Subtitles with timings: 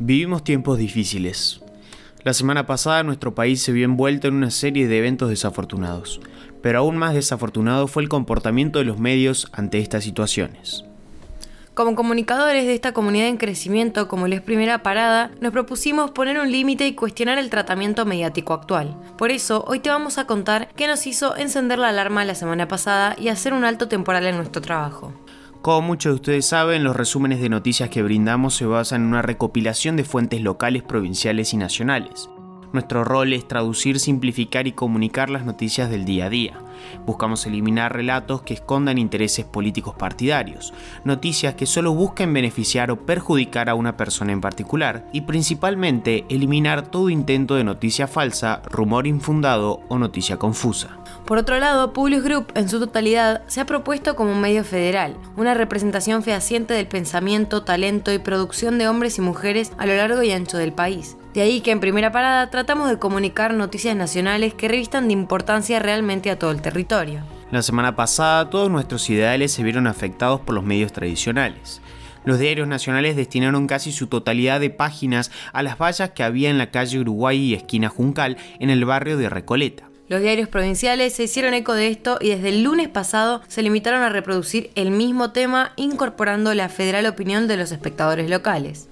[0.00, 1.60] Vivimos tiempos difíciles.
[2.22, 6.20] La semana pasada nuestro país se vio envuelto en una serie de eventos desafortunados,
[6.62, 10.84] pero aún más desafortunado fue el comportamiento de los medios ante estas situaciones.
[11.74, 16.52] Como comunicadores de esta comunidad en crecimiento, como les primera parada, nos propusimos poner un
[16.52, 18.96] límite y cuestionar el tratamiento mediático actual.
[19.16, 22.68] Por eso, hoy te vamos a contar qué nos hizo encender la alarma la semana
[22.68, 25.12] pasada y hacer un alto temporal en nuestro trabajo.
[25.62, 29.22] Como muchos de ustedes saben, los resúmenes de noticias que brindamos se basan en una
[29.22, 32.30] recopilación de fuentes locales, provinciales y nacionales.
[32.72, 36.58] Nuestro rol es traducir, simplificar y comunicar las noticias del día a día.
[37.06, 40.72] Buscamos eliminar relatos que escondan intereses políticos partidarios,
[41.04, 46.86] noticias que solo busquen beneficiar o perjudicar a una persona en particular, y principalmente eliminar
[46.86, 50.98] todo intento de noticia falsa, rumor infundado o noticia confusa.
[51.26, 55.16] Por otro lado, Publius Group, en su totalidad, se ha propuesto como un medio federal,
[55.36, 60.22] una representación fehaciente del pensamiento, talento y producción de hombres y mujeres a lo largo
[60.22, 61.17] y ancho del país.
[61.34, 65.78] De ahí que en primera parada tratamos de comunicar noticias nacionales que revistan de importancia
[65.78, 67.20] realmente a todo el territorio.
[67.50, 71.80] La semana pasada todos nuestros ideales se vieron afectados por los medios tradicionales.
[72.24, 76.58] Los diarios nacionales destinaron casi su totalidad de páginas a las vallas que había en
[76.58, 79.88] la calle Uruguay y esquina Juncal en el barrio de Recoleta.
[80.08, 84.02] Los diarios provinciales se hicieron eco de esto y desde el lunes pasado se limitaron
[84.02, 88.88] a reproducir el mismo tema incorporando la federal opinión de los espectadores locales.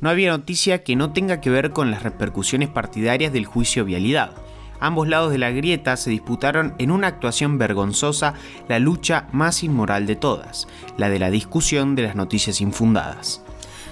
[0.00, 4.32] No había noticia que no tenga que ver con las repercusiones partidarias del juicio vialidad.
[4.78, 8.34] Ambos lados de la grieta se disputaron en una actuación vergonzosa
[8.68, 13.45] la lucha más inmoral de todas, la de la discusión de las noticias infundadas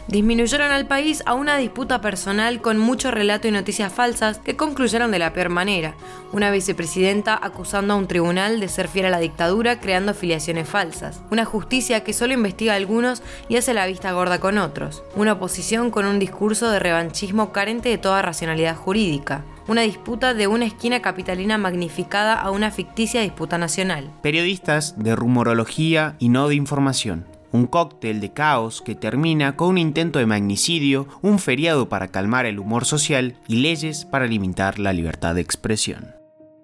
[0.08, 5.10] disminuyeron al país a una disputa personal con mucho relato y noticias falsas que concluyeron
[5.10, 5.94] de la peor manera.
[6.32, 11.22] Una vicepresidenta acusando a un tribunal de ser fiel a la dictadura creando afiliaciones falsas.
[11.30, 15.02] Una justicia que solo investiga a algunos y hace la vista gorda con otros.
[15.16, 20.46] Una oposición con un discurso de revanchismo carente de toda racionalidad jurídica una disputa de
[20.46, 24.10] una esquina capitalina magnificada a una ficticia disputa nacional.
[24.22, 29.78] Periodistas de rumorología y no de información un cóctel de caos que termina con un
[29.78, 34.92] intento de magnicidio, un feriado para calmar el humor social y leyes para limitar la
[34.92, 36.16] libertad de expresión.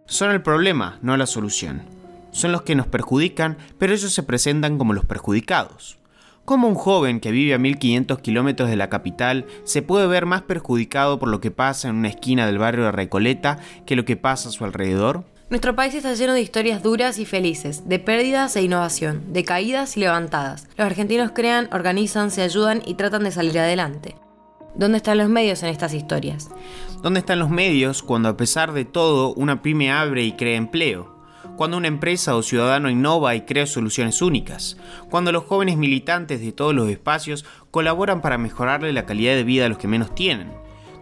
[0.06, 1.82] Son el problema, no la solución.
[2.32, 5.96] Son los que nos perjudican, pero ellos se presentan como los perjudicados.
[6.44, 10.42] ¿Cómo un joven que vive a 1500 kilómetros de la capital se puede ver más
[10.42, 14.16] perjudicado por lo que pasa en una esquina del barrio de Recoleta que lo que
[14.16, 15.22] pasa a su alrededor?
[15.50, 19.96] Nuestro país está lleno de historias duras y felices, de pérdidas e innovación, de caídas
[19.96, 20.68] y levantadas.
[20.76, 24.14] Los argentinos crean, organizan, se ayudan y tratan de salir adelante.
[24.76, 26.52] ¿Dónde están los medios en estas historias?
[27.02, 31.18] ¿Dónde están los medios cuando a pesar de todo una pyme abre y crea empleo?
[31.56, 34.76] Cuando una empresa o ciudadano innova y crea soluciones únicas?
[35.10, 39.66] Cuando los jóvenes militantes de todos los espacios colaboran para mejorarle la calidad de vida
[39.66, 40.52] a los que menos tienen?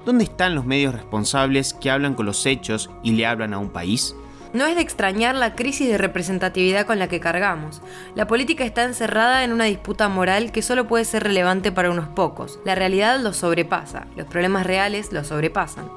[0.07, 3.69] ¿Dónde están los medios responsables que hablan con los hechos y le hablan a un
[3.69, 4.15] país?
[4.55, 7.83] No es de extrañar la crisis de representatividad con la que cargamos.
[8.15, 12.09] La política está encerrada en una disputa moral que solo puede ser relevante para unos
[12.09, 12.59] pocos.
[12.65, 15.91] La realidad los sobrepasa, los problemas reales los sobrepasan.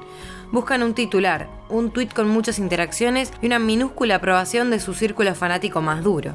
[0.50, 5.34] Buscan un titular, un tuit con muchas interacciones y una minúscula aprobación de su círculo
[5.34, 6.34] fanático más duro.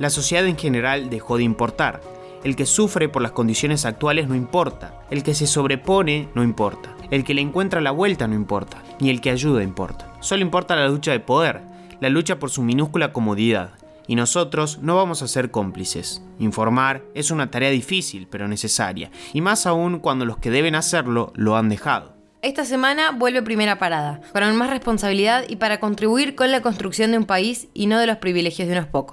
[0.00, 2.00] La sociedad en general dejó de importar.
[2.44, 5.00] El que sufre por las condiciones actuales no importa.
[5.10, 6.96] El que se sobrepone no importa.
[7.12, 8.82] El que le encuentra la vuelta no importa.
[8.98, 10.12] Ni el que ayuda importa.
[10.20, 11.60] Solo importa la lucha de poder,
[12.00, 13.70] la lucha por su minúscula comodidad.
[14.08, 16.20] Y nosotros no vamos a ser cómplices.
[16.40, 21.32] Informar es una tarea difícil, pero necesaria, y más aún cuando los que deben hacerlo
[21.36, 22.16] lo han dejado.
[22.42, 27.18] Esta semana vuelve primera parada, para más responsabilidad y para contribuir con la construcción de
[27.18, 29.10] un país y no de los privilegios de unos pocos.